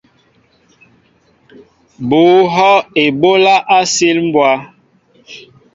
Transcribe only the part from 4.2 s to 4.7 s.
mbwá.